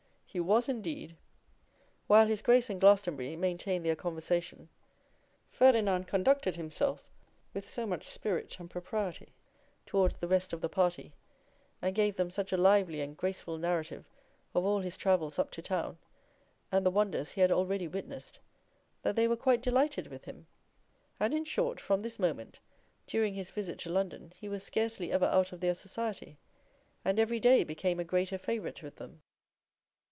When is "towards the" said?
9.85-10.29